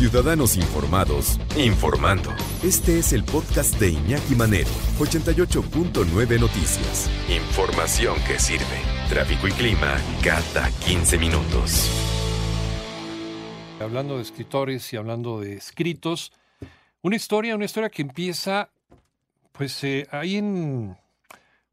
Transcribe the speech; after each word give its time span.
Ciudadanos 0.00 0.56
informados, 0.56 1.38
informando. 1.58 2.30
Este 2.64 2.98
es 2.98 3.12
el 3.12 3.22
podcast 3.22 3.78
de 3.78 3.90
Iñaki 3.90 4.34
Manero, 4.34 4.70
88.9 4.98 6.40
Noticias. 6.40 7.10
Información 7.28 8.14
que 8.26 8.38
sirve. 8.38 8.64
Tráfico 9.10 9.46
y 9.46 9.50
clima 9.50 9.98
cada 10.24 10.70
15 10.86 11.18
minutos. 11.18 11.90
Hablando 13.78 14.16
de 14.16 14.22
escritores 14.22 14.90
y 14.94 14.96
hablando 14.96 15.38
de 15.38 15.56
escritos, 15.56 16.32
una 17.02 17.16
historia, 17.16 17.54
una 17.54 17.66
historia 17.66 17.90
que 17.90 18.00
empieza, 18.00 18.70
pues 19.52 19.84
eh, 19.84 20.06
ahí 20.12 20.36
en 20.36 20.96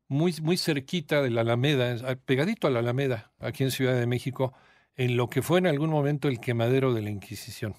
muy, 0.09 0.35
muy 0.41 0.57
cerquita 0.57 1.21
de 1.21 1.29
la 1.29 1.41
Alameda, 1.41 1.95
pegadito 2.25 2.67
a 2.67 2.71
la 2.71 2.79
Alameda, 2.79 3.31
aquí 3.39 3.63
en 3.63 3.71
Ciudad 3.71 3.97
de 3.97 4.05
México, 4.05 4.53
en 4.97 5.15
lo 5.15 5.29
que 5.29 5.41
fue 5.41 5.59
en 5.59 5.67
algún 5.67 5.91
momento 5.91 6.27
el 6.27 6.41
quemadero 6.41 6.93
de 6.93 7.03
la 7.03 7.09
Inquisición. 7.09 7.73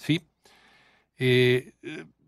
¿Sí? 0.00 0.22
Eh, 1.18 1.72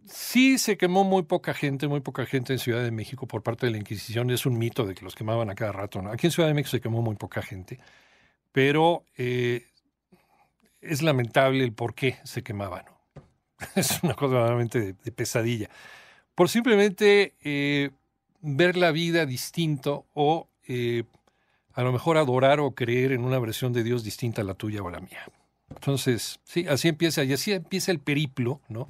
sí 0.06 0.58
se 0.58 0.76
quemó 0.76 1.04
muy 1.04 1.22
poca 1.22 1.54
gente, 1.54 1.88
muy 1.88 2.00
poca 2.00 2.26
gente 2.26 2.52
en 2.52 2.58
Ciudad 2.58 2.82
de 2.82 2.90
México 2.90 3.26
por 3.26 3.42
parte 3.42 3.66
de 3.66 3.72
la 3.72 3.78
Inquisición. 3.78 4.30
Es 4.30 4.46
un 4.46 4.58
mito 4.58 4.84
de 4.86 4.94
que 4.94 5.04
los 5.04 5.14
quemaban 5.14 5.50
a 5.50 5.54
cada 5.54 5.72
rato. 5.72 6.00
Aquí 6.10 6.26
en 6.26 6.30
Ciudad 6.30 6.48
de 6.48 6.54
México 6.54 6.70
se 6.70 6.80
quemó 6.80 7.02
muy 7.02 7.16
poca 7.16 7.42
gente, 7.42 7.80
pero 8.52 9.04
eh, 9.16 9.66
es 10.80 11.02
lamentable 11.02 11.64
el 11.64 11.72
por 11.72 11.94
qué 11.94 12.18
se 12.24 12.42
quemaban. 12.42 12.84
Es 13.76 14.02
una 14.02 14.14
cosa 14.14 14.44
realmente 14.44 14.92
de, 14.92 15.12
pesadilla. 15.12 15.70
Por 16.34 16.48
simplemente 16.48 17.36
eh, 17.42 17.90
ver 18.40 18.76
la 18.76 18.90
vida 18.90 19.24
distinto 19.24 20.06
o 20.14 20.48
a 21.74 21.82
lo 21.82 21.92
mejor 21.92 22.16
adorar 22.16 22.60
o 22.60 22.74
creer 22.74 23.12
en 23.12 23.24
una 23.24 23.38
versión 23.38 23.72
de 23.72 23.82
Dios 23.82 24.02
distinta 24.02 24.42
a 24.42 24.44
la 24.44 24.54
tuya 24.54 24.82
o 24.82 24.88
a 24.88 24.90
la 24.90 25.00
mía. 25.00 25.20
Entonces, 25.74 26.40
sí, 26.44 26.66
así 26.68 26.88
empieza, 26.88 27.24
y 27.24 27.32
así 27.32 27.52
empieza 27.52 27.92
el 27.92 27.98
periplo, 27.98 28.60
¿no? 28.68 28.88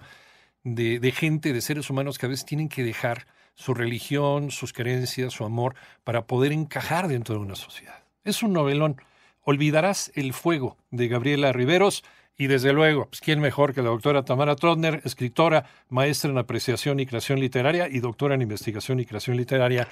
De, 0.65 1.13
gente, 1.17 1.53
de 1.53 1.61
seres 1.61 1.91
humanos 1.91 2.19
que 2.19 2.27
a 2.27 2.29
veces 2.29 2.45
tienen 2.45 2.69
que 2.69 2.85
dejar 2.85 3.27
su 3.55 3.75
religión, 3.75 4.51
sus 4.51 4.73
creencias, 4.73 5.33
su 5.33 5.45
amor, 5.45 5.75
para 6.05 6.27
poder 6.27 6.53
encajar 6.53 7.09
dentro 7.09 7.35
de 7.35 7.41
una 7.41 7.57
sociedad. 7.57 8.05
Es 8.25 8.43
un 8.43 8.53
novelón. 8.53 9.01
Olvidarás 9.43 10.13
el 10.15 10.33
fuego 10.33 10.77
de 10.91 11.09
Gabriela 11.09 11.53
Riveros 11.53 12.05
y 12.37 12.47
desde 12.47 12.73
luego, 12.73 13.07
pues, 13.07 13.21
¿quién 13.21 13.41
mejor 13.41 13.75
que 13.75 13.83
la 13.83 13.89
doctora 13.89 14.25
Tamara 14.25 14.57
Trotner, 14.57 15.03
escritora, 15.05 15.65
maestra 15.89 16.31
en 16.31 16.39
apreciación 16.39 17.01
y 17.01 17.07
creación 17.07 17.41
literaria 17.41 17.89
y 17.89 17.99
doctora 17.99 18.35
en 18.37 18.43
investigación 18.43 19.01
y 19.01 19.07
creación 19.07 19.37
literaria 19.37 19.89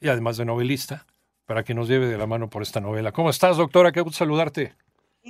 y 0.00 0.08
además 0.08 0.36
de 0.36 0.44
novelista, 0.44 1.06
para 1.46 1.64
que 1.64 1.74
nos 1.74 1.88
lleve 1.88 2.06
de 2.06 2.16
la 2.16 2.26
mano 2.26 2.48
por 2.48 2.62
esta 2.62 2.80
novela. 2.80 3.10
¿Cómo 3.10 3.30
estás, 3.30 3.56
doctora? 3.56 3.90
Qué 3.90 4.02
gusto 4.02 4.18
saludarte. 4.18 4.74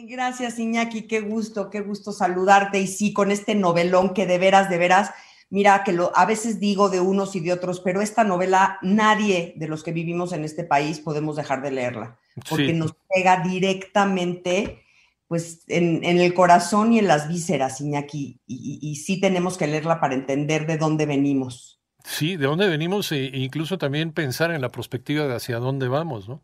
Gracias, 0.06 0.58
Iñaki, 0.58 1.02
qué 1.02 1.20
gusto, 1.20 1.70
qué 1.70 1.80
gusto 1.80 2.12
saludarte. 2.12 2.80
Y 2.80 2.86
sí, 2.86 3.12
con 3.12 3.30
este 3.30 3.54
novelón 3.54 4.14
que 4.14 4.26
de 4.26 4.38
veras, 4.38 4.70
de 4.70 4.78
veras, 4.78 5.10
mira 5.50 5.82
que 5.84 5.92
lo, 5.92 6.16
a 6.16 6.26
veces 6.26 6.60
digo 6.60 6.88
de 6.88 7.00
unos 7.00 7.36
y 7.36 7.40
de 7.40 7.52
otros, 7.52 7.80
pero 7.80 8.00
esta 8.00 8.24
novela 8.24 8.78
nadie 8.82 9.54
de 9.56 9.68
los 9.68 9.82
que 9.82 9.92
vivimos 9.92 10.32
en 10.32 10.44
este 10.44 10.64
país 10.64 11.00
podemos 11.00 11.36
dejar 11.36 11.62
de 11.62 11.72
leerla, 11.72 12.18
porque 12.48 12.72
nos 12.72 12.94
pega 13.12 13.42
directamente 13.42 14.84
pues 15.26 15.62
en, 15.68 16.04
el 16.04 16.34
corazón 16.34 16.92
y 16.92 16.98
en 16.98 17.06
las 17.06 17.28
vísceras, 17.28 17.80
Iñaki, 17.80 18.40
y, 18.48 18.78
y, 18.82 18.96
sí 18.96 19.20
tenemos 19.20 19.56
que 19.56 19.68
leerla 19.68 20.00
para 20.00 20.14
entender 20.14 20.66
de 20.66 20.76
dónde 20.76 21.06
venimos. 21.06 21.80
Sí, 22.04 22.36
de 22.36 22.46
dónde 22.46 22.68
venimos 22.68 23.12
e 23.12 23.30
incluso 23.34 23.78
también 23.78 24.12
pensar 24.12 24.50
en 24.50 24.60
la 24.60 24.72
perspectiva 24.72 25.28
de 25.28 25.36
hacia 25.36 25.58
dónde 25.58 25.86
vamos, 25.86 26.28
¿no? 26.28 26.42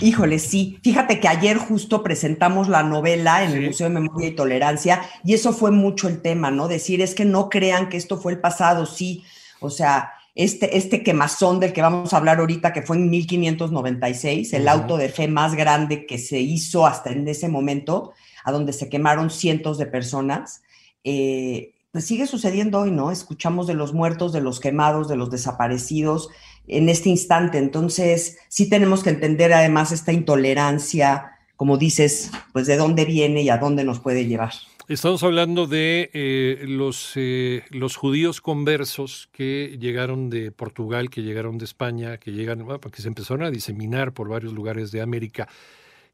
Híjole, 0.00 0.38
sí. 0.38 0.78
Fíjate 0.82 1.18
que 1.18 1.28
ayer 1.28 1.56
justo 1.56 2.02
presentamos 2.02 2.68
la 2.68 2.82
novela 2.82 3.42
en 3.42 3.52
el 3.52 3.66
Museo 3.66 3.88
de 3.88 3.94
Memoria 3.94 4.28
y 4.28 4.36
Tolerancia 4.36 5.02
y 5.24 5.34
eso 5.34 5.52
fue 5.52 5.70
mucho 5.70 6.08
el 6.08 6.20
tema, 6.20 6.50
¿no? 6.50 6.68
Decir, 6.68 7.00
es 7.00 7.14
que 7.14 7.24
no 7.24 7.48
crean 7.48 7.88
que 7.88 7.96
esto 7.96 8.18
fue 8.18 8.32
el 8.32 8.40
pasado, 8.40 8.84
sí. 8.86 9.24
O 9.60 9.70
sea, 9.70 10.12
este, 10.34 10.76
este 10.76 11.02
quemazón 11.02 11.58
del 11.58 11.72
que 11.72 11.82
vamos 11.82 12.12
a 12.12 12.18
hablar 12.18 12.38
ahorita, 12.38 12.72
que 12.72 12.82
fue 12.82 12.96
en 12.96 13.10
1596, 13.10 14.52
el 14.52 14.68
auto 14.68 14.96
de 14.96 15.08
fe 15.08 15.26
más 15.26 15.56
grande 15.56 16.06
que 16.06 16.18
se 16.18 16.38
hizo 16.38 16.86
hasta 16.86 17.10
en 17.10 17.26
ese 17.26 17.48
momento, 17.48 18.12
a 18.44 18.52
donde 18.52 18.72
se 18.72 18.88
quemaron 18.88 19.30
cientos 19.30 19.78
de 19.78 19.86
personas, 19.86 20.62
eh, 21.02 21.74
pues 21.92 22.04
sigue 22.04 22.26
sucediendo 22.26 22.80
hoy, 22.80 22.90
¿no? 22.90 23.10
Escuchamos 23.10 23.66
de 23.66 23.74
los 23.74 23.94
muertos, 23.94 24.32
de 24.32 24.40
los 24.40 24.60
quemados, 24.60 25.08
de 25.08 25.16
los 25.16 25.30
desaparecidos, 25.30 26.28
en 26.66 26.88
este 26.88 27.08
instante. 27.08 27.58
Entonces, 27.58 28.38
sí 28.48 28.68
tenemos 28.68 29.02
que 29.02 29.10
entender 29.10 29.52
además 29.52 29.92
esta 29.92 30.12
intolerancia, 30.12 31.38
como 31.56 31.78
dices, 31.78 32.30
pues 32.52 32.66
de 32.66 32.76
dónde 32.76 33.04
viene 33.04 33.42
y 33.42 33.48
a 33.48 33.58
dónde 33.58 33.84
nos 33.84 34.00
puede 34.00 34.26
llevar. 34.26 34.52
Estamos 34.88 35.22
hablando 35.22 35.66
de 35.66 36.10
eh, 36.14 36.64
los, 36.66 37.12
eh, 37.16 37.62
los 37.68 37.96
judíos 37.96 38.40
conversos 38.40 39.28
que 39.32 39.76
llegaron 39.78 40.30
de 40.30 40.50
Portugal, 40.50 41.10
que 41.10 41.22
llegaron 41.22 41.58
de 41.58 41.66
España, 41.66 42.16
que 42.16 42.32
llegan, 42.32 42.66
que 42.90 43.02
se 43.02 43.08
empezaron 43.08 43.44
a 43.44 43.50
diseminar 43.50 44.12
por 44.12 44.30
varios 44.30 44.54
lugares 44.54 44.90
de 44.90 45.02
América. 45.02 45.46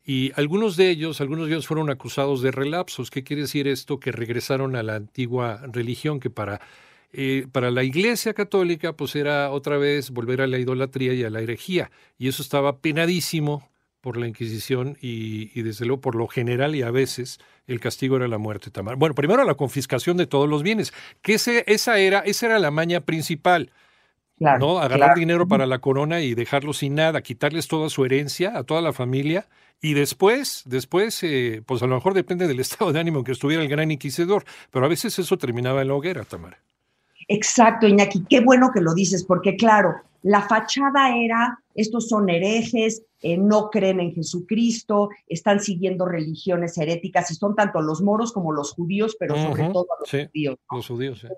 Y 0.05 0.33
algunos 0.37 0.77
de 0.77 0.91
ellos, 0.91 1.21
algunos 1.21 1.47
de 1.47 1.55
ellos 1.55 1.67
fueron 1.67 1.89
acusados 1.91 2.43
de 2.43 2.51
relapsos. 2.51 3.11
¿Qué 3.11 3.25
quiere 3.25 3.43
decir 3.43 3.67
esto? 3.69 3.99
Que 3.99 4.13
regresaron 4.13 4.77
a 4.77 4.83
la 4.83 4.97
antigua 4.97 5.63
religión, 5.73 6.21
que 6.21 6.31
para 6.31 6.61
eh, 7.17 7.47
para 7.53 7.71
la 7.71 7.85
Iglesia 7.85 8.35
Católica, 8.35 8.95
pues 8.95 9.15
era 9.15 9.53
otra 9.53 9.79
vez 9.79 10.11
volver 10.11 10.43
a 10.43 10.49
la 10.49 10.59
idolatría 10.59 11.15
y 11.15 11.23
a 11.23 11.31
la 11.31 11.41
herejía. 11.41 11.93
Y 12.19 12.27
eso 12.27 12.43
estaba 12.43 12.79
penadísimo 12.79 13.71
por 14.01 14.17
la 14.17 14.27
Inquisición 14.27 14.99
y, 15.01 15.63
desde 15.63 15.87
luego 15.87 16.01
por 16.01 16.17
lo 16.17 16.27
general 16.27 16.75
y 16.75 16.83
a 16.83 16.91
veces 16.91 17.39
el 17.69 17.79
castigo 17.79 18.17
era 18.17 18.27
la 18.27 18.39
muerte. 18.39 18.73
Tamar. 18.73 18.97
Bueno, 18.97 19.15
primero 19.15 19.45
la 19.45 19.55
confiscación 19.55 20.17
de 20.17 20.27
todos 20.27 20.49
los 20.49 20.65
bienes, 20.65 20.93
que 21.23 21.35
ese, 21.35 21.63
esa, 21.69 21.99
era, 21.99 22.19
esa 22.19 22.47
era 22.47 22.59
la 22.59 22.73
maña 22.73 23.01
principal. 23.01 23.71
¿No? 24.39 24.79
Agarrar 24.79 25.15
dinero 25.17 25.47
para 25.47 25.67
la 25.67 25.79
corona 25.79 26.21
y 26.21 26.35
dejarlo 26.35 26.73
sin 26.73 26.95
nada, 26.95 27.23
quitarles 27.23 27.69
toda 27.69 27.89
su 27.89 28.05
herencia 28.05 28.57
a 28.57 28.65
toda 28.65 28.81
la 28.81 28.93
familia 28.93 29.47
y 29.81 29.95
después, 29.95 30.63
después, 30.65 31.23
eh, 31.23 31.63
pues 31.67 31.83
a 31.83 31.87
lo 31.87 31.95
mejor 31.95 32.15
depende 32.15 32.47
del 32.49 32.61
estado 32.61 32.93
de 32.93 33.01
ánimo 33.01 33.25
que 33.25 33.33
estuviera 33.33 33.63
el 33.63 33.69
gran 33.69 33.91
inquisidor, 33.91 34.45
pero 34.71 34.87
a 34.87 34.89
veces 34.89 35.19
eso 35.19 35.37
terminaba 35.37 35.83
en 35.83 35.89
la 35.89 35.95
hoguera, 35.95 36.25
Tamara. 36.25 36.59
Exacto, 37.29 37.87
Iñaki, 37.87 38.25
qué 38.29 38.41
bueno 38.41 38.71
que 38.73 38.81
lo 38.81 38.95
dices, 38.95 39.25
porque 39.25 39.57
claro, 39.57 39.95
la 40.23 40.43
fachada 40.43 41.17
era, 41.17 41.59
estos 41.75 42.09
son 42.09 42.29
herejes, 42.29 43.03
eh, 43.23 43.39
no 43.39 43.71
creen 43.71 44.01
en 44.01 44.13
Jesucristo, 44.13 45.09
están 45.27 45.61
siguiendo 45.61 46.07
religiones 46.07 46.77
heréticas, 46.77 47.31
y 47.31 47.35
son 47.35 47.55
tanto 47.55 47.81
los 47.81 48.03
moros 48.03 48.33
como 48.33 48.53
los 48.53 48.73
judíos, 48.73 49.17
pero 49.19 49.37
sobre 49.37 49.69
todo 49.71 49.87
los 50.01 50.11
judíos. 50.11 50.59
Los 50.71 50.89
judíos, 50.89 51.21
sí. 51.21 51.29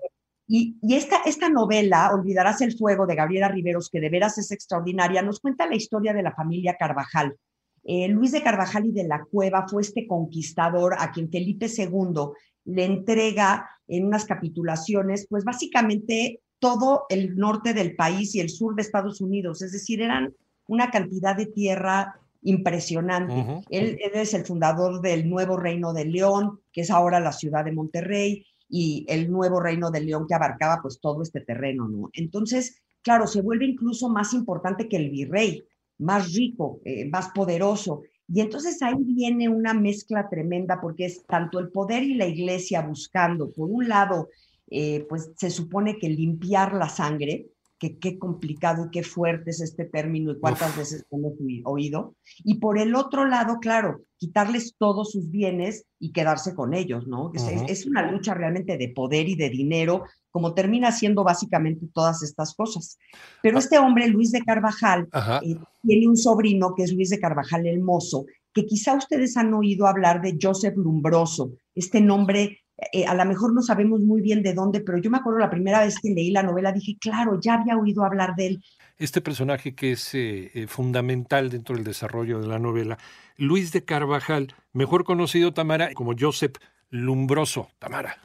Y, 0.47 0.77
esta, 0.89 1.17
esta 1.25 1.49
novela, 1.49 2.11
Olvidarás 2.13 2.61
el 2.61 2.77
Fuego, 2.77 3.05
de 3.05 3.15
Gabriela 3.15 3.49
Riveros, 3.49 3.89
que 3.89 3.99
de 3.99 4.09
veras 4.09 4.37
es 4.37 4.51
extraordinaria, 4.51 5.21
nos 5.21 5.39
cuenta 5.39 5.67
la 5.67 5.75
historia 5.75 6.13
de 6.13 6.23
la 6.23 6.31
familia 6.31 6.77
Carvajal. 6.77 7.35
Eh, 7.83 8.07
Luis 8.07 8.31
de 8.31 8.43
Carvajal 8.43 8.85
y 8.85 8.91
de 8.91 9.03
la 9.05 9.23
Cueva 9.25 9.67
fue 9.67 9.81
este 9.81 10.07
conquistador 10.07 10.95
a 10.97 11.11
quien 11.11 11.29
Felipe 11.29 11.67
II 11.67 12.31
le 12.65 12.85
entrega 12.85 13.69
en 13.87 14.05
unas 14.05 14.25
capitulaciones, 14.25 15.27
pues 15.29 15.43
básicamente 15.43 16.41
todo 16.59 17.05
el 17.09 17.37
norte 17.37 17.73
del 17.73 17.95
país 17.95 18.35
y 18.35 18.39
el 18.39 18.49
sur 18.49 18.75
de 18.75 18.81
Estados 18.81 19.21
Unidos, 19.21 19.61
es 19.61 19.71
decir, 19.71 20.01
eran 20.01 20.33
una 20.67 20.91
cantidad 20.91 21.35
de 21.35 21.45
tierra 21.45 22.19
impresionante. 22.41 23.63
él, 23.69 23.99
es 24.13 24.33
el 24.33 24.45
fundador 24.45 25.01
del 25.01 25.29
nuevo 25.29 25.57
Reino 25.57 25.93
de 25.93 26.05
León, 26.05 26.59
que 26.71 26.81
es 26.81 26.91
ahora 26.91 27.19
la 27.19 27.31
ciudad 27.31 27.65
de 27.65 27.71
Monterrey, 27.71 28.45
y 28.69 29.05
el 29.07 29.31
nuevo 29.31 29.59
Reino 29.59 29.91
de 29.91 30.01
León 30.01 30.25
que 30.27 30.35
abarcaba 30.35 30.81
pues 30.81 30.99
todo 30.99 31.21
este 31.21 31.41
terreno, 31.41 31.87
¿no? 31.87 32.09
Entonces, 32.13 32.81
claro, 33.01 33.27
se 33.27 33.41
vuelve 33.41 33.65
incluso 33.65 34.09
más 34.09 34.33
importante 34.33 34.87
que 34.87 34.97
el 34.97 35.09
virrey, 35.09 35.63
más 35.99 36.33
rico, 36.33 36.79
eh, 36.83 37.09
más 37.09 37.29
poderoso. 37.29 38.03
Y 38.27 38.41
entonces 38.41 38.81
ahí 38.81 38.95
viene 38.99 39.47
una 39.47 39.73
mezcla 39.73 40.27
tremenda 40.29 40.81
porque 40.81 41.05
es 41.05 41.25
tanto 41.25 41.59
el 41.59 41.69
poder 41.69 42.03
y 42.03 42.15
la 42.15 42.27
iglesia 42.27 42.81
buscando, 42.81 43.51
por 43.51 43.69
un 43.69 43.87
lado, 43.87 44.29
eh, 44.69 45.05
pues 45.07 45.31
se 45.37 45.49
supone 45.49 45.97
que 45.97 46.09
limpiar 46.09 46.73
la 46.73 46.89
sangre, 46.89 47.47
que 47.79 47.99
qué 47.99 48.17
complicado 48.17 48.85
y 48.85 48.89
qué 48.91 49.03
fuerte 49.03 49.51
es 49.51 49.61
este 49.61 49.85
término 49.85 50.31
y 50.31 50.39
cuántas 50.39 50.75
veces 50.75 51.05
hemos 51.11 51.33
oído. 51.63 52.15
Y 52.43 52.55
por 52.55 52.79
el 52.79 52.95
otro 52.95 53.25
lado, 53.25 53.59
claro, 53.59 54.01
quitarles 54.17 54.75
todos 54.77 55.11
sus 55.11 55.29
bienes 55.29 55.85
y 55.99 56.11
quedarse 56.11 56.55
con 56.55 56.73
ellos, 56.73 57.07
¿no? 57.07 57.31
es, 57.33 57.85
una 57.85 58.11
lucha 58.11 58.33
realmente 58.33 58.77
de 58.77 58.89
poder 58.89 59.29
y 59.29 59.35
de 59.35 59.49
dinero, 59.49 60.03
como 60.31 60.53
termina 60.53 60.91
siendo 60.91 61.23
básicamente 61.23 61.87
todas 61.93 62.23
estas 62.23 62.55
cosas. 62.55 62.97
Pero 63.43 63.57
ah. 63.57 63.59
este 63.59 63.77
hombre, 63.77 64.07
Luis 64.07 64.31
de 64.31 64.43
Carvajal, 64.43 65.07
eh, 65.43 65.55
tiene 65.83 66.07
un 66.07 66.17
sobrino 66.17 66.73
que 66.75 66.83
es 66.83 66.93
Luis 66.93 67.09
de 67.09 67.19
Carvajal 67.19 67.67
el 67.67 67.81
Mozo, 67.81 68.25
que 68.53 68.65
quizá 68.65 68.95
ustedes 68.95 69.37
han 69.37 69.53
oído 69.53 69.85
hablar 69.85 70.21
de 70.21 70.37
Joseph 70.41 70.75
Lumbroso, 70.75 71.51
este 71.75 72.01
nombre 72.01 72.61
eh, 72.91 73.05
a 73.05 73.15
lo 73.15 73.25
mejor 73.25 73.53
no 73.53 73.61
sabemos 73.61 74.01
muy 74.01 74.21
bien 74.21 74.43
de 74.43 74.53
dónde, 74.53 74.81
pero 74.81 74.99
yo 74.99 75.09
me 75.09 75.17
acuerdo 75.17 75.39
la 75.39 75.49
primera 75.49 75.83
vez 75.83 75.99
que 75.99 76.11
leí 76.11 76.29
la 76.29 76.43
novela, 76.43 76.71
dije, 76.71 76.97
claro, 76.99 77.39
ya 77.41 77.55
había 77.55 77.75
oído 77.75 78.03
hablar 78.03 78.35
de 78.35 78.47
él. 78.47 78.63
Este 78.99 79.19
personaje 79.21 79.73
que 79.73 79.93
es 79.93 80.13
eh, 80.13 80.51
eh, 80.53 80.67
fundamental 80.67 81.49
dentro 81.49 81.75
del 81.75 81.83
desarrollo 81.83 82.39
de 82.39 82.47
la 82.47 82.59
novela, 82.59 82.97
Luis 83.35 83.71
de 83.71 83.83
Carvajal, 83.83 84.53
mejor 84.73 85.05
conocido, 85.05 85.53
Tamara, 85.53 85.93
como 85.93 86.13
Joseph 86.17 86.57
Lumbroso, 86.89 87.69
Tamara. 87.79 88.17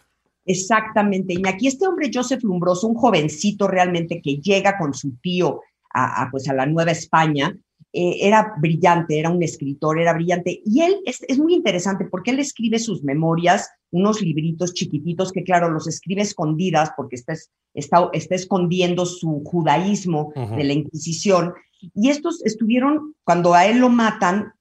Exactamente, 0.45 1.35
y 1.35 1.49
aquí 1.49 1.69
este 1.69 1.87
hombre 1.87 2.11
Joseph 2.13 2.43
Lumbroso, 2.43 2.89
un 2.89 2.97
jovencito 2.97 3.69
realmente 3.69 4.21
que 4.21 4.37
llega 4.37 4.77
con 4.77 4.93
su 4.93 5.17
tío 5.19 5.61
a, 5.95 6.29
pues 6.31 6.49
a 6.49 6.55
la 6.55 6.67
Nueva 6.67 6.91
España, 6.91 7.57
eh, 7.95 8.27
era 8.27 8.55
brillante, 8.59 9.19
era 9.19 9.29
un 9.29 9.43
escritor, 9.43 10.01
era 10.01 10.15
brillante. 10.15 10.63
Y 10.65 10.81
él 10.81 10.97
es, 11.05 11.39
muy 11.39 11.55
interesante 11.55 12.07
porque 12.07 12.31
él 12.31 12.39
escribe 12.39 12.79
sus 12.79 13.05
memorias, 13.05 13.69
unos 13.91 14.23
libritos 14.23 14.73
chiquititos 14.73 15.31
que, 15.31 15.45
claro, 15.45 15.71
los 15.71 15.87
escribe 15.87 16.23
escondidas 16.23 16.93
porque 16.97 17.17
está, 17.17 17.35
está, 17.75 18.09
está 18.15 18.35
escondiendo 18.35 19.05
su 19.05 19.43
judaísmo 19.45 20.33
de 20.35 20.65
la 20.65 20.73
Inquisición. 20.73 21.53
Y 21.95 22.09
estos 22.09 22.43
estuvieron, 22.47 23.15
cuando 23.25 23.53
a 23.53 23.67
él 23.67 23.79
lo 23.79 23.91
matan, 23.91 24.53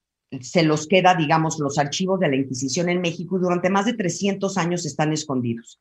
se 0.42 0.64
los 0.64 0.88
queda, 0.88 1.16
digamos, 1.16 1.60
los 1.60 1.78
archivos 1.78 2.20
de 2.20 2.30
la 2.30 2.36
Inquisición 2.36 2.90
en 2.90 3.00
México 3.00 3.38
y 3.38 3.42
durante 3.42 3.70
más 3.70 3.86
de 3.86 3.94
300 3.94 4.58
años 4.58 4.86
están 4.86 5.14
escondidos. 5.14 5.80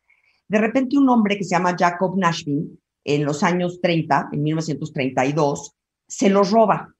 De 0.48 0.58
repente 0.58 0.98
un 0.98 1.08
hombre 1.08 1.36
que 1.36 1.44
se 1.44 1.50
llama 1.50 1.76
Jacob 1.78 2.16
Nashvin, 2.16 2.78
en 3.04 3.24
los 3.24 3.42
años 3.42 3.80
30, 3.80 4.28
en 4.32 4.42
1932, 4.42 5.74
se 6.06 6.28
los 6.28 6.50
roba 6.50 6.94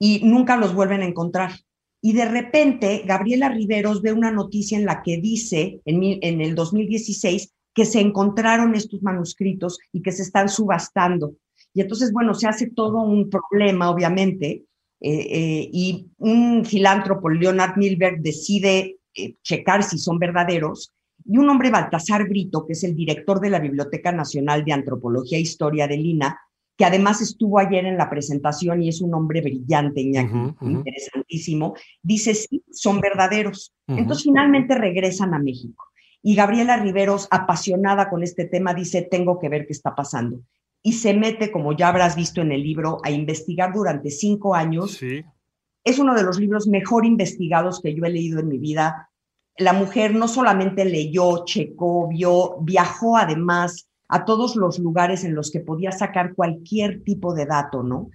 y 0.00 0.20
nunca 0.24 0.56
los 0.56 0.74
vuelven 0.74 1.02
a 1.02 1.06
encontrar. 1.06 1.52
Y 2.02 2.14
de 2.14 2.24
repente, 2.24 3.02
Gabriela 3.06 3.50
Riveros 3.50 4.00
ve 4.00 4.12
una 4.12 4.30
noticia 4.30 4.78
en 4.78 4.86
la 4.86 5.02
que 5.02 5.18
dice, 5.18 5.80
en, 5.84 6.40
el 6.40 6.54
2016, 6.54 7.52
que 7.74 7.84
se 7.84 8.00
encontraron 8.00 8.74
estos 8.74 9.02
manuscritos 9.02 9.78
y 9.92 10.00
que 10.00 10.10
se 10.10 10.22
están 10.22 10.48
subastando. 10.48 11.34
Y 11.74 11.82
entonces, 11.82 12.12
bueno, 12.12 12.34
se 12.34 12.48
hace 12.48 12.70
todo 12.70 13.02
un 13.02 13.28
problema, 13.28 13.90
obviamente, 13.90 14.64
eh, 15.00 15.26
eh, 15.30 15.70
y 15.70 16.06
un 16.16 16.64
filántropo, 16.64 17.28
Leonard 17.28 17.76
Milberg, 17.76 18.22
decide 18.22 18.96
eh, 19.14 19.36
checar 19.42 19.82
si 19.82 19.98
son 19.98 20.18
verdaderos, 20.18 20.94
y 21.26 21.36
un 21.36 21.50
hombre, 21.50 21.70
Baltasar 21.70 22.26
Brito, 22.26 22.66
que 22.66 22.72
es 22.72 22.82
el 22.82 22.96
director 22.96 23.40
de 23.40 23.50
la 23.50 23.60
Biblioteca 23.60 24.10
Nacional 24.10 24.64
de 24.64 24.72
Antropología 24.72 25.36
e 25.36 25.42
Historia 25.42 25.86
de 25.86 25.98
Lina, 25.98 26.40
que 26.80 26.86
además 26.86 27.20
estuvo 27.20 27.58
ayer 27.58 27.84
en 27.84 27.98
la 27.98 28.08
presentación 28.08 28.82
y 28.82 28.88
es 28.88 29.02
un 29.02 29.12
hombre 29.12 29.42
brillante, 29.42 30.00
interesantísimo, 30.00 31.74
dice, 32.02 32.32
sí, 32.32 32.64
son 32.72 33.02
verdaderos. 33.02 33.74
Entonces 33.86 34.24
finalmente 34.24 34.74
regresan 34.74 35.34
a 35.34 35.38
México. 35.38 35.84
Y 36.22 36.34
Gabriela 36.34 36.78
Riveros, 36.78 37.28
apasionada 37.30 38.08
con 38.08 38.22
este 38.22 38.46
tema, 38.46 38.72
dice, 38.72 39.02
tengo 39.02 39.38
que 39.38 39.50
ver 39.50 39.66
qué 39.66 39.74
está 39.74 39.94
pasando. 39.94 40.40
Y 40.82 40.94
se 40.94 41.12
mete, 41.12 41.52
como 41.52 41.76
ya 41.76 41.88
habrás 41.88 42.16
visto 42.16 42.40
en 42.40 42.50
el 42.50 42.62
libro, 42.62 42.96
a 43.04 43.10
investigar 43.10 43.74
durante 43.74 44.10
cinco 44.10 44.54
años. 44.54 44.92
Sí. 44.92 45.22
Es 45.84 45.98
uno 45.98 46.14
de 46.14 46.22
los 46.22 46.40
libros 46.40 46.66
mejor 46.66 47.04
investigados 47.04 47.82
que 47.82 47.94
yo 47.94 48.06
he 48.06 48.10
leído 48.10 48.40
en 48.40 48.48
mi 48.48 48.56
vida. 48.56 49.10
La 49.58 49.74
mujer 49.74 50.14
no 50.14 50.28
solamente 50.28 50.86
leyó, 50.86 51.44
checó, 51.44 52.08
vio, 52.08 52.56
viajó 52.62 53.18
además 53.18 53.89
a 54.10 54.24
todos 54.24 54.56
los 54.56 54.78
lugares 54.78 55.24
en 55.24 55.34
los 55.34 55.50
que 55.50 55.60
podía 55.60 55.92
sacar 55.92 56.34
cualquier 56.34 57.02
tipo 57.04 57.32
de 57.32 57.46
dato, 57.46 57.82
¿no? 57.82 58.10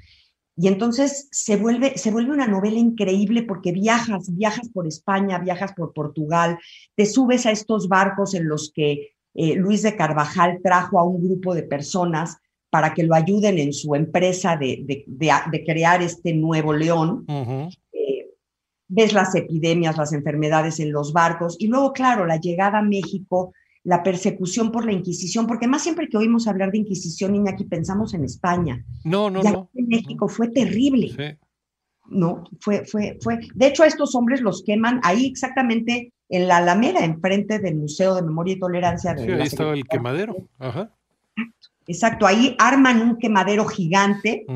Y 0.57 0.67
entonces 0.67 1.27
se 1.31 1.57
vuelve, 1.57 1.97
se 1.97 2.11
vuelve 2.11 2.31
una 2.31 2.47
novela 2.47 2.77
increíble 2.77 3.43
porque 3.43 3.71
viajas, 3.71 4.33
viajas 4.35 4.69
por 4.69 4.87
España, 4.87 5.39
viajas 5.39 5.73
por 5.73 5.93
Portugal, 5.93 6.57
te 6.95 7.05
subes 7.05 7.45
a 7.45 7.51
estos 7.51 7.89
barcos 7.89 8.33
en 8.35 8.47
los 8.47 8.71
que 8.73 9.15
eh, 9.33 9.55
Luis 9.55 9.81
de 9.81 9.97
Carvajal 9.97 10.59
trajo 10.63 10.97
a 10.97 11.03
un 11.03 11.21
grupo 11.21 11.53
de 11.53 11.63
personas 11.63 12.37
para 12.69 12.93
que 12.93 13.03
lo 13.03 13.15
ayuden 13.15 13.57
en 13.57 13.73
su 13.73 13.95
empresa 13.95 14.55
de, 14.55 14.83
de, 14.85 15.63
crear 15.65 16.01
este 16.01 16.33
nuevo 16.33 16.73
león. 16.73 17.25
Eh, 17.27 18.27
ves 18.87 19.13
las 19.13 19.35
epidemias, 19.35 19.97
las 19.97 20.13
enfermedades 20.13 20.79
en 20.79 20.91
los 20.91 21.11
barcos 21.11 21.57
y 21.59 21.67
luego, 21.67 21.91
claro, 21.91 22.25
la 22.25 22.37
llegada 22.37 22.79
a 22.79 22.83
México 22.83 23.53
la 23.85 24.01
persecución 24.01 24.71
por 24.71 24.83
la 24.83 24.91
Inquisición, 24.91 25.45
porque 25.45 25.67
más 25.67 25.83
siempre 25.83 26.09
que 26.09 26.17
oímos 26.17 26.47
hablar 26.47 26.71
de 26.71 26.79
Inquisición, 26.79 27.31
niña, 27.31 27.51
aquí 27.51 27.65
pensamos 27.65 28.15
en 28.15 28.23
España. 28.25 28.83
No, 29.03 29.29
no, 29.29 29.43
no. 29.43 29.69
En 29.75 29.87
México 29.87 30.27
fue 30.27 30.49
terrible. 30.49 31.09
Sí. 31.09 31.47
No, 32.07 32.43
fue, 32.59 32.83
fue, 32.85 33.17
fue. 33.21 33.39
De 33.53 33.67
hecho, 33.67 33.83
a 33.83 33.87
estos 33.87 34.15
hombres 34.15 34.41
los 34.41 34.63
queman 34.63 34.99
ahí 35.03 35.27
exactamente 35.27 36.11
en 36.29 36.47
la 36.47 36.57
Alameda, 36.57 37.05
enfrente 37.05 37.59
del 37.59 37.75
Museo 37.75 38.15
de 38.15 38.23
Memoria 38.23 38.55
y 38.55 38.59
Tolerancia. 38.59 39.13
De 39.13 39.23
sí, 39.23 39.31
ahí 39.31 39.41
estaba 39.43 39.73
el 39.73 39.85
quemadero. 39.85 40.35
Ajá. 40.57 40.91
Exacto, 41.87 42.25
ahí 42.25 42.55
arman 42.57 43.01
un 43.01 43.17
quemadero 43.17 43.65
gigante 43.65 44.47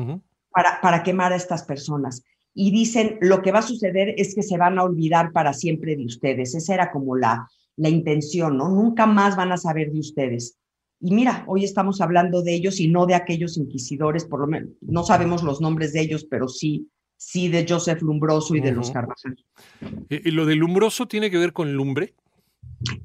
para, 0.50 0.80
para 0.80 1.04
quemar 1.04 1.32
a 1.32 1.36
estas 1.36 1.62
personas. 1.62 2.24
Y 2.52 2.72
dicen, 2.72 3.16
lo 3.20 3.42
que 3.42 3.52
va 3.52 3.60
a 3.60 3.62
suceder 3.62 4.12
es 4.16 4.34
que 4.34 4.42
se 4.42 4.58
van 4.58 4.76
a 4.80 4.82
olvidar 4.82 5.30
para 5.30 5.52
siempre 5.52 5.94
de 5.94 6.04
ustedes. 6.04 6.56
Esa 6.56 6.74
era 6.74 6.90
como 6.90 7.14
la, 7.14 7.48
la 7.80 7.88
intención, 7.88 8.58
¿no? 8.58 8.68
Nunca 8.68 9.06
más 9.06 9.36
van 9.36 9.52
a 9.52 9.56
saber 9.56 9.90
de 9.90 10.00
ustedes. 10.00 10.58
Y 11.00 11.14
mira, 11.14 11.44
hoy 11.46 11.64
estamos 11.64 12.02
hablando 12.02 12.42
de 12.42 12.54
ellos 12.54 12.78
y 12.78 12.88
no 12.88 13.06
de 13.06 13.14
aquellos 13.14 13.56
inquisidores, 13.56 14.26
por 14.26 14.40
lo 14.40 14.46
menos, 14.46 14.70
no 14.82 15.02
sabemos 15.02 15.42
los 15.42 15.62
nombres 15.62 15.94
de 15.94 16.02
ellos, 16.02 16.26
pero 16.30 16.46
sí, 16.46 16.90
sí 17.16 17.48
de 17.48 17.64
Joseph 17.66 18.02
Lumbroso 18.02 18.54
y 18.54 18.60
de 18.60 18.72
los 18.72 18.90
Carvajal. 18.90 19.34
¿Y 20.10 20.30
lo 20.30 20.44
de 20.44 20.56
Lumbroso 20.56 21.08
tiene 21.08 21.30
que 21.30 21.38
ver 21.38 21.54
con 21.54 21.72
lumbre? 21.72 22.14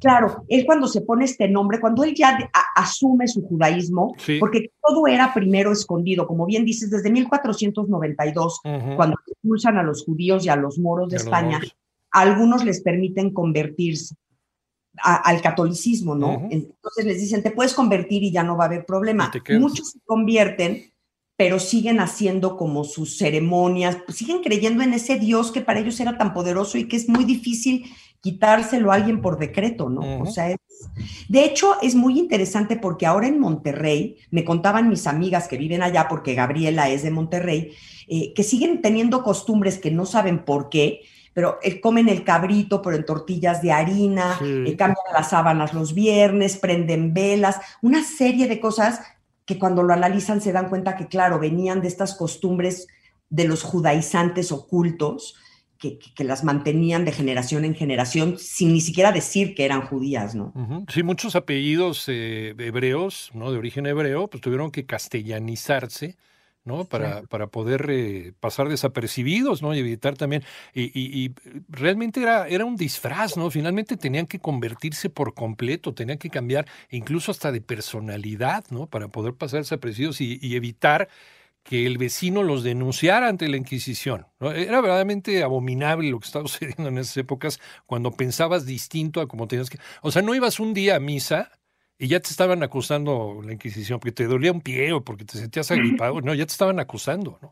Claro, 0.02 0.44
él 0.50 0.66
cuando 0.66 0.88
se 0.88 1.02
pone 1.02 1.24
este 1.24 1.48
nombre, 1.48 1.80
cuando 1.80 2.04
él 2.04 2.14
ya 2.14 2.38
asume 2.76 3.30
su 3.30 3.44
judaísmo, 3.44 4.14
porque 4.42 4.72
todo 4.86 5.08
era 5.08 5.34
primero 5.34 5.72
escondido, 5.72 6.28
como 6.28 6.46
bien 6.46 6.66
dices, 6.66 6.90
desde 6.90 7.10
1492, 7.12 8.60
cuando 8.98 9.16
expulsan 9.26 9.78
a 9.78 9.84
los 9.84 10.04
judíos 10.04 10.46
y 10.46 10.50
a 10.50 10.58
los 10.58 10.78
moros 10.80 11.10
de, 11.10 11.18
España, 11.18 11.62
algunos 12.12 12.66
les 12.66 12.82
permiten 12.82 13.32
convertirse 13.32 14.16
al 15.04 15.42
catolicismo, 15.42 16.16
¿no? 16.16 16.48
Entonces 16.50 17.06
les 17.06 17.20
dicen, 17.20 17.44
te 17.44 17.52
puedes 17.52 17.74
convertir 17.74 18.24
y 18.24 18.32
ya 18.32 18.44
no 18.44 18.58
va 18.58 18.66
a 18.66 18.68
haber 18.68 18.86
problema. 18.86 19.32
Muchos 19.60 19.92
se 19.92 20.00
convierten, 20.06 20.92
pero 21.38 21.60
siguen 21.60 22.00
haciendo 22.00 22.58
como 22.58 22.84
sus 22.84 23.18
ceremonias, 23.18 23.98
pues 24.06 24.18
siguen 24.18 24.42
creyendo 24.42 24.84
en 24.84 24.94
ese 24.94 25.20
Dios 25.20 25.52
que 25.52 25.62
para 25.62 25.80
ellos 25.80 26.00
era 26.00 26.18
tan 26.18 26.34
poderoso 26.34 26.78
y 26.78 26.88
que 26.88 26.96
es 26.96 27.10
muy 27.10 27.26
difícil 27.26 27.86
quitárselo 28.22 28.92
a 28.92 28.96
alguien 28.96 29.22
por 29.22 29.38
decreto, 29.38 29.90
¿no? 29.90 30.22
O 30.22 30.26
sea, 30.26 30.56
de 31.30 31.46
hecho 31.46 31.76
es 31.82 31.94
muy 31.94 32.18
interesante 32.18 32.76
porque 32.76 33.06
ahora 33.06 33.28
en 33.28 33.40
Monterrey, 33.40 34.18
me 34.32 34.44
contaban 34.44 34.90
mis 34.90 35.06
amigas 35.08 35.48
que 35.48 35.58
viven 35.58 35.84
allá, 35.84 36.08
porque 36.08 36.34
Gabriela 36.34 36.90
es 36.90 37.04
de 37.04 37.12
Monterrey, 37.12 37.74
eh, 38.08 38.34
que 38.34 38.44
siguen 38.44 38.82
teniendo 38.82 39.22
costumbres 39.22 39.78
que 39.78 39.92
no 39.92 40.06
saben 40.06 40.44
por 40.44 40.70
qué, 40.70 41.02
pero 41.36 41.60
eh, 41.62 41.82
comen 41.82 42.08
el 42.08 42.24
cabrito, 42.24 42.82
pero 42.82 42.96
en 42.96 43.06
tortillas 43.06 43.62
de 43.62 43.74
harina, 43.74 44.40
eh, 44.42 44.74
cambian 44.78 45.06
las 45.14 45.32
sábanas 45.32 45.74
los 45.74 45.94
viernes, 45.94 46.56
prenden 46.56 47.14
velas, 47.14 47.60
una 47.82 48.06
serie 48.06 48.48
de 48.48 48.62
cosas 48.62 49.02
que 49.46 49.60
cuando 49.60 49.84
lo 49.84 49.94
analizan 49.94 50.40
se 50.40 50.54
dan 50.54 50.70
cuenta 50.70 50.96
que, 50.96 51.08
claro, 51.08 51.38
venían 51.38 51.82
de 51.82 51.90
estas 51.90 52.16
costumbres 52.16 52.88
de 53.30 53.50
los 53.50 53.64
judaizantes 53.64 54.54
ocultos, 54.54 55.36
que, 55.78 56.00
las 56.24 56.46
mantenían 56.46 57.04
de 57.04 57.12
generación 57.12 57.66
en 57.66 57.76
generación 57.76 58.40
sin 58.40 58.72
ni 58.72 58.80
siquiera 58.80 59.12
decir 59.12 59.56
que 59.56 59.66
eran 59.66 59.82
judías, 59.82 60.36
¿no? 60.36 60.54
Sí, 60.88 61.04
muchos 61.04 61.36
apellidos 61.36 62.06
eh, 62.08 62.56
hebreos, 62.58 63.30
¿no? 63.34 63.52
De 63.52 63.58
origen 63.58 63.86
hebreo, 63.86 64.30
pues 64.30 64.40
tuvieron 64.40 64.72
que 64.72 64.86
castellanizarse 64.86 66.16
¿no? 66.66 66.86
Para, 66.86 67.22
para 67.24 67.48
poder 67.48 67.88
eh, 67.90 68.34
pasar 68.40 68.68
desapercibidos, 68.68 69.62
¿no? 69.62 69.74
Y 69.74 69.80
evitar 69.80 70.18
también. 70.18 70.44
Y, 70.74 70.92
y, 70.96 71.34
realmente 71.70 72.22
era, 72.22 72.48
era 72.48 72.66
un 72.66 72.76
disfraz, 72.76 73.38
¿no? 73.38 73.50
Finalmente 73.52 73.96
tenían 73.98 74.26
que 74.26 74.40
convertirse 74.40 75.10
por 75.10 75.36
completo, 75.36 75.94
tenían 75.94 76.18
que 76.18 76.30
cambiar 76.30 76.66
incluso 76.90 77.32
hasta 77.32 77.52
de 77.52 77.62
personalidad, 77.62 78.66
¿no? 78.72 78.88
Para 78.88 79.08
poder 79.08 79.36
pasar 79.36 79.62
desapercibidos 79.62 80.20
y, 80.22 80.40
y 80.42 80.56
evitar 80.56 81.08
que 81.66 81.88
el 81.88 81.98
vecino 81.98 82.44
los 82.44 82.64
denunciara 82.64 83.28
ante 83.28 83.50
la 83.50 83.58
Inquisición. 83.58 84.28
¿no? 84.40 84.52
Era 84.52 84.82
verdaderamente 84.82 85.44
abominable 85.44 86.10
lo 86.12 86.20
que 86.20 86.28
estaba 86.28 86.48
sucediendo 86.48 86.88
en 86.88 87.00
esas 87.00 87.18
épocas 87.18 87.60
cuando 87.88 88.12
pensabas 88.12 88.66
distinto 88.66 89.20
a 89.20 89.28
como 89.28 89.48
tenías 89.48 89.70
que... 89.70 89.80
O 90.02 90.12
sea, 90.12 90.22
no 90.22 90.36
ibas 90.36 90.60
un 90.60 90.74
día 90.74 90.96
a 90.96 91.00
misa 91.00 91.52
y 91.98 92.08
ya 92.08 92.20
te 92.20 92.30
estaban 92.30 92.62
acusando 92.64 93.42
la 93.44 93.54
Inquisición, 93.54 94.00
porque 94.00 94.12
te 94.12 94.28
dolía 94.28 94.52
un 94.52 94.62
pie 94.62 94.92
o 94.94 95.04
porque 95.04 95.26
te 95.26 95.38
sentías 95.38 95.72
agripado, 95.72 96.22
no, 96.22 96.34
ya 96.34 96.46
te 96.46 96.52
estaban 96.52 96.80
acusando, 96.80 97.40
¿no? 97.42 97.52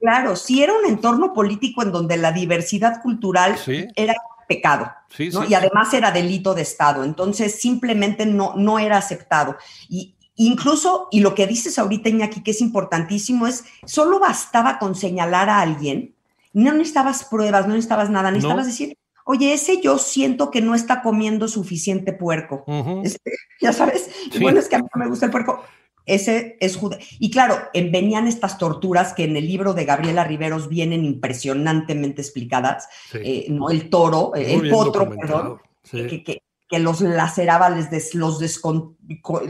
Claro, 0.00 0.34
sí 0.34 0.62
era 0.62 0.72
un 0.72 0.84
entorno 0.84 1.32
político 1.32 1.82
en 1.82 1.92
donde 1.92 2.16
la 2.16 2.32
diversidad 2.32 3.00
cultural 3.00 3.56
era 3.94 4.14
pecado, 4.48 4.90
¿no? 5.32 5.44
y 5.44 5.54
además 5.54 5.94
era 5.94 6.10
delito 6.10 6.54
de 6.54 6.62
Estado, 6.62 7.04
entonces 7.04 7.60
simplemente 7.60 8.26
no, 8.26 8.54
no 8.56 8.80
era 8.80 8.98
aceptado. 8.98 9.56
Y 9.88 10.16
incluso, 10.34 11.06
y 11.12 11.20
lo 11.20 11.36
que 11.36 11.46
dices 11.46 11.78
ahorita, 11.78 12.08
Iñaki, 12.08 12.42
que 12.42 12.50
es 12.50 12.60
importantísimo, 12.60 13.46
es 13.46 13.64
solo 13.84 14.18
bastaba 14.18 14.80
con 14.80 14.96
señalar 14.96 15.48
a 15.48 15.60
alguien, 15.60 16.16
no 16.52 16.72
necesitabas 16.72 17.24
pruebas, 17.24 17.68
no 17.68 17.74
necesitabas 17.74 18.10
nada, 18.10 18.32
necesitabas 18.32 18.66
decir, 18.66 18.98
oye, 19.24 19.52
ese 19.52 19.80
yo 19.80 19.98
siento 19.98 20.50
que 20.50 20.60
no 20.60 20.74
está 20.74 21.02
comiendo 21.02 21.48
suficiente 21.48 22.12
puerco. 22.12 22.64
Este, 23.04 23.32
ya 23.60 23.72
sabes, 23.72 24.10
bueno, 24.40 24.58
es 24.58 24.68
que 24.68 24.76
a 24.76 24.78
mí 24.78 24.86
no 24.94 25.04
me 25.04 25.08
gusta 25.08 25.26
el 25.26 25.32
puerco. 25.32 25.62
Ese 26.04 26.56
es 26.60 26.76
Judá. 26.76 26.98
Y 27.18 27.30
claro, 27.30 27.58
venían 27.74 28.26
estas 28.26 28.58
torturas 28.58 29.12
que 29.12 29.24
en 29.24 29.36
el 29.36 29.46
libro 29.46 29.72
de 29.72 29.84
Gabriela 29.84 30.24
Riveros 30.24 30.68
vienen 30.68 31.04
impresionantemente 31.04 32.22
explicadas, 32.22 32.88
eh, 33.14 33.46
¿no? 33.48 33.70
El 33.70 33.88
toro, 33.88 34.32
el 34.34 34.68
potro, 34.68 35.08
perdón, 35.08 35.60
que, 35.90 36.42
los 36.78 37.02
laceraba, 37.02 37.68
les 37.68 38.14
los 38.14 38.38
descon, 38.38 38.96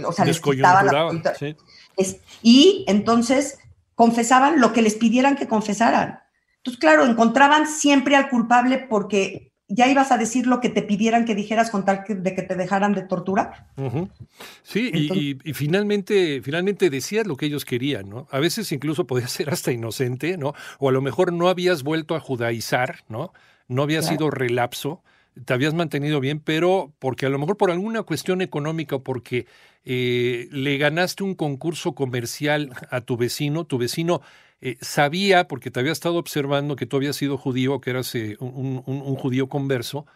o 0.04 0.12
sea, 0.12 0.24
les 0.24 0.40
quitaba 0.40 0.82
la 0.82 1.22
Y 2.42 2.84
entonces 2.88 3.58
confesaban 3.94 4.60
lo 4.60 4.72
que 4.72 4.82
les 4.82 4.96
pidieran 4.96 5.36
que 5.36 5.46
confesaran. 5.46 6.20
Entonces, 6.56 6.80
claro, 6.80 7.06
encontraban 7.06 7.66
siempre 7.66 8.16
al 8.16 8.28
culpable 8.28 8.78
porque 8.78 9.51
ya 9.74 9.88
ibas 9.88 10.12
a 10.12 10.18
decir 10.18 10.46
lo 10.46 10.60
que 10.60 10.68
te 10.68 10.82
pidieran 10.82 11.24
que 11.24 11.34
dijeras 11.34 11.70
con 11.70 11.84
tal 11.84 12.04
de 12.06 12.34
que 12.34 12.42
te 12.42 12.54
dejaran 12.56 12.92
de 12.92 13.02
torturar. 13.02 13.68
Sí, 14.62 14.90
y, 15.44 15.52
finalmente, 15.54 16.42
finalmente 16.42 16.90
decías 16.90 17.26
lo 17.26 17.36
que 17.36 17.46
ellos 17.46 17.64
querían, 17.64 18.10
¿no? 18.10 18.28
A 18.30 18.38
veces 18.38 18.70
incluso 18.70 19.06
podías 19.06 19.30
ser 19.32 19.50
hasta 19.50 19.72
inocente, 19.72 20.36
¿no? 20.36 20.54
O 20.78 20.88
a 20.90 20.92
lo 20.92 21.00
mejor 21.00 21.32
no 21.32 21.48
habías 21.48 21.82
vuelto 21.82 22.14
a 22.14 22.20
judaizar, 22.20 23.04
¿no? 23.08 23.32
No 23.68 23.82
había 23.82 24.02
sido 24.02 24.30
relapso, 24.30 25.02
te 25.46 25.54
habías 25.54 25.72
mantenido 25.72 26.20
bien, 26.20 26.40
pero 26.40 26.92
porque 26.98 27.24
a 27.24 27.30
lo 27.30 27.38
mejor 27.38 27.56
por 27.56 27.70
alguna 27.70 28.02
cuestión 28.02 28.42
económica 28.42 28.96
o 28.96 29.02
porque 29.02 29.46
eh, 29.84 30.48
le 30.50 30.76
ganaste 30.76 31.24
un 31.24 31.34
concurso 31.34 31.94
comercial 31.94 32.72
a 32.90 33.00
tu 33.00 33.16
vecino, 33.16 33.64
tu 33.64 33.78
vecino 33.78 34.20
eh, 34.64 34.78
sabía, 34.80 35.48
porque 35.48 35.72
te 35.72 35.80
había 35.80 35.90
estado 35.90 36.18
observando 36.18 36.76
que 36.76 36.86
tú 36.86 36.96
habías 36.96 37.16
sido 37.16 37.36
judío, 37.36 37.80
que 37.80 37.90
eras 37.90 38.14
eh, 38.14 38.36
un, 38.38 38.80
judío 39.16 39.48
converso, 39.48 40.06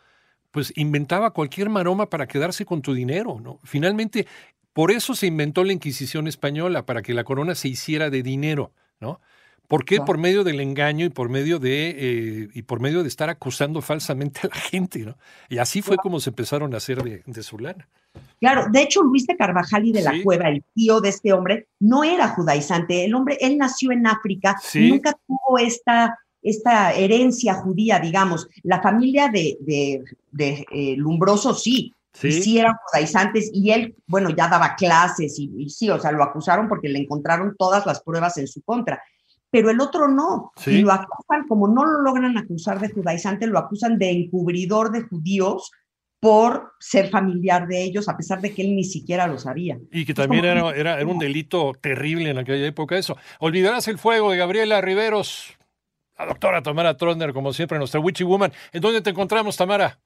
pues 0.52 0.72
inventaba 0.76 1.32
cualquier 1.32 1.68
maroma 1.68 2.08
para 2.08 2.28
quedarse 2.28 2.64
con 2.64 2.80
tu 2.80 2.94
dinero, 2.94 3.40
¿no? 3.42 3.58
Finalmente, 3.64 4.28
por 4.72 4.92
eso 4.92 5.16
se 5.16 5.26
inventó 5.26 5.64
la 5.64 5.72
Inquisición 5.72 6.28
española, 6.28 6.86
para 6.86 7.02
que 7.02 7.12
la 7.12 7.24
corona 7.24 7.56
se 7.56 7.66
hiciera 7.66 8.08
de 8.08 8.22
dinero, 8.22 8.72
¿no? 9.00 9.20
¿Por 9.66 9.84
qué? 9.84 10.00
Por 10.00 10.16
medio 10.16 10.44
del 10.44 10.60
engaño 10.60 11.04
y 11.06 11.08
por 11.08 11.28
medio 11.28 11.58
de 11.58 11.88
eh, 11.98 12.48
y 12.54 12.62
por 12.62 12.78
medio 12.78 13.02
de 13.02 13.08
estar 13.08 13.28
acusando 13.28 13.82
falsamente 13.82 14.42
a 14.44 14.46
la 14.46 14.60
gente, 14.60 15.00
¿no? 15.00 15.18
Y 15.48 15.58
así 15.58 15.82
fue 15.82 15.96
como 15.96 16.20
se 16.20 16.30
empezaron 16.30 16.72
a 16.72 16.76
hacer 16.76 17.02
de, 17.02 17.24
de 17.26 17.42
su 17.42 17.58
lana. 17.58 17.88
Claro, 18.38 18.66
de 18.70 18.82
hecho 18.82 19.02
Luis 19.02 19.26
de 19.26 19.37
Carvajal 19.37 19.87
y 19.87 19.92
de 19.92 20.02
la 20.02 20.12
Cueva, 20.23 20.49
el 20.49 20.62
tío 20.75 21.00
de 21.00 21.08
este 21.08 21.32
hombre, 21.32 21.68
no 21.80 22.04
era 22.04 22.28
judaizante. 22.28 23.04
El 23.04 23.14
hombre, 23.14 23.38
él 23.40 23.56
nació 23.56 23.92
en 23.92 24.06
África, 24.06 24.56
nunca 24.75 25.16
tuvo 25.26 25.58
esta, 25.58 26.18
esta 26.42 26.92
herencia 26.92 27.54
judía, 27.54 27.99
digamos. 27.99 28.49
La 28.62 28.82
familia 28.82 29.28
de, 29.28 29.56
de, 29.61 30.66
eh, 30.70 30.94
Lumbroso 30.96 31.54
sí, 31.54 31.94
sí. 32.12 32.58
eran 32.58 32.75
judaizantes 32.87 33.50
y 33.52 33.70
él, 33.70 33.96
bueno, 34.06 34.30
ya 34.30 34.49
daba 34.49 34.76
clases 34.76 35.38
y, 35.38 35.68
sí, 35.70 35.88
o 35.88 35.99
sea, 35.99 36.12
lo 36.12 36.23
acusaron 36.23 36.68
porque 36.68 36.88
le 36.88 36.99
encontraron 36.99 37.56
todas 37.58 37.87
las 37.87 38.02
pruebas 38.02 38.37
en 38.37 38.49
su 38.49 38.62
contra. 38.62 39.02
Pero 39.50 39.70
el 39.70 39.80
otro 39.80 40.08
no, 40.08 40.52
y 40.66 40.82
lo 40.82 40.92
acusan, 40.92 41.46
como 41.49 41.68
no 41.68 41.87
lo 41.87 42.02
logran 42.02 42.37
acusar 42.37 42.80
de 42.80 42.90
judaizante, 42.90 43.46
lo 43.46 43.58
acusan 43.58 43.96
de 43.96 44.11
encubridor 44.11 44.90
de 44.90 45.02
judíos 45.02 45.70
por 46.20 46.73
ser 46.80 47.08
familiar 47.11 47.66
de 47.66 47.82
ellos, 47.82 48.08
a 48.08 48.16
pesar 48.16 48.40
de 48.40 48.54
que 48.54 48.62
él 48.62 48.75
ni 48.75 48.85
siquiera 48.85 49.26
lo 49.26 49.38
sabía. 49.38 49.78
Y 49.92 50.04
que 50.04 50.14
también 50.14 50.44
era, 50.44 50.70
era, 50.70 51.06
un 51.06 51.18
delito 51.18 51.73
terrible 51.80 52.30
en 52.30 52.38
aquella 52.38 52.66
época 52.66 52.96
eso. 52.96 53.16
Olvidarás 53.38 53.88
el 53.88 53.99
fuego 53.99 54.30
de 54.30 54.38
Gabriela 54.38 54.80
Riveros, 54.80 55.56
la 56.18 56.26
doctora 56.26 56.62
Tamara 56.62 56.96
Trotner, 56.96 57.32
como 57.32 57.52
siempre, 57.52 57.78
nuestra 57.78 58.00
Witchy 58.00 58.25
Woman. 58.25 58.52
¿En 58.73 58.80
dónde 58.80 59.02
te 59.02 59.11
encontramos, 59.11 59.56
Tamara? 59.56 59.99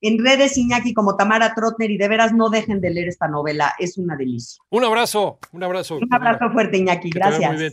En 0.00 0.22
redes 0.22 0.58
Iñaki 0.58 0.92
como 0.92 1.16
Tamara 1.16 1.54
Trotner 1.54 1.90
y 1.90 1.96
de 1.96 2.08
veras 2.08 2.34
no 2.34 2.50
dejen 2.50 2.80
de 2.82 2.90
leer 2.90 3.08
esta 3.08 3.26
novela, 3.26 3.72
es 3.78 3.96
una 3.96 4.16
delicia. 4.16 4.62
Un 4.68 4.84
abrazo, 4.84 5.38
un 5.52 5.62
abrazo. 5.62 5.96
Un 5.96 6.12
abrazo 6.12 6.50
fuerte 6.52 6.76
Iñaki, 6.76 7.08
gracias. 7.08 7.72